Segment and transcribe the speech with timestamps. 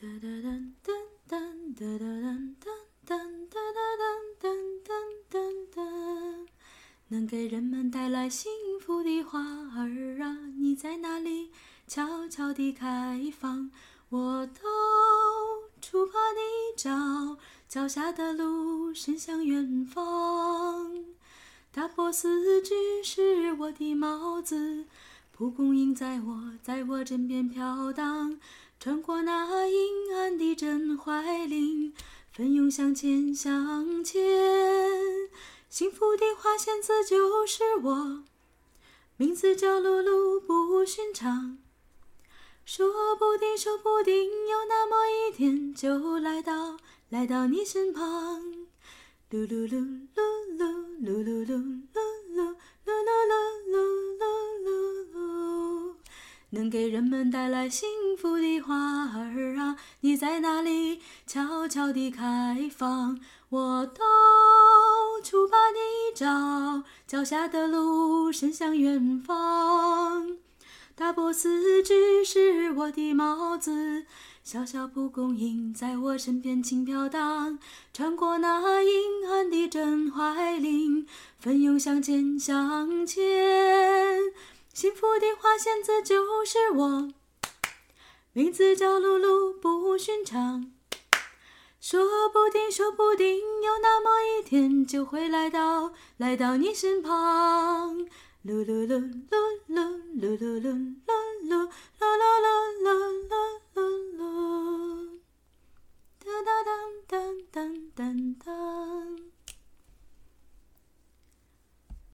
[0.00, 0.94] 哒哒噔噔
[1.28, 2.54] 噔哒哒噔
[3.04, 3.82] 噔噔哒哒
[4.38, 4.46] 噔噔
[4.86, 4.94] 噔
[5.28, 5.34] 噔
[5.74, 6.46] 噔，
[7.08, 8.48] 能给人们带来幸
[8.80, 11.50] 福的花儿啊，你在哪里？
[11.88, 13.72] 悄悄地开放，
[14.10, 14.62] 我到
[15.80, 16.40] 处把你
[16.76, 17.36] 找，
[17.68, 21.06] 脚下的路伸向远方。
[21.72, 24.84] 大波斯菊是我的帽子，
[25.38, 28.40] 蒲公英在我在我枕边飘荡，
[28.80, 31.94] 穿过那阴暗的真怀林，
[32.32, 34.20] 奋勇向前向前。
[35.68, 38.24] 幸福的花仙子就是我，
[39.16, 41.58] 名字叫露露，不寻常。
[42.64, 46.78] 说不定，说不定有那么一天，就来到
[47.10, 48.42] 来到你身旁。
[49.30, 51.77] 噜噜噜噜噜噜噜噜
[56.50, 58.74] 能给人们带来幸福的花
[59.12, 61.00] 儿啊，你在哪里？
[61.26, 63.18] 悄悄地开放，
[63.50, 64.02] 我到
[65.22, 65.78] 处把你
[66.14, 70.38] 找，脚下的路伸向远方。
[70.94, 74.06] 大波斯菊是我的帽子。
[74.42, 77.58] 小小蒲公英在我身边轻飘荡，
[77.92, 81.06] 穿过那阴暗的镇槐林，
[81.38, 83.57] 奋勇向前向前。
[84.78, 87.12] 幸福的花仙子就是我，
[88.32, 90.70] 名字叫露露，不寻常。
[91.80, 97.98] 说不定，说不定有那么一天，就会来到来到你身旁。
[98.46, 100.94] 噜噜噜噜噜噜噜噜。